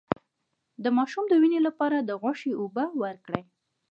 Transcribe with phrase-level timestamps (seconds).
[0.83, 3.43] د ماشوم د وینې لپاره د غوښې اوبه ورکړئ